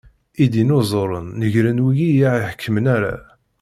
[0.43, 3.15] Idinuzuren negren wigi i aɣ-iḥekmen ala.